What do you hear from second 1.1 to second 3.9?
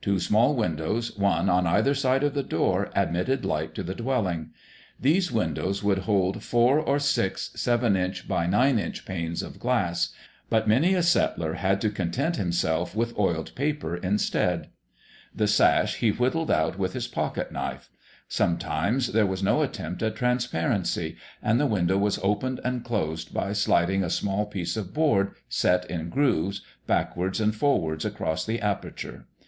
one on either side of the door, admitted light to